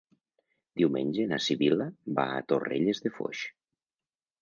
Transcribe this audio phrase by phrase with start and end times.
[0.81, 1.89] Diumenge na Sibil·la
[2.21, 3.47] va a Torrelles de Foix.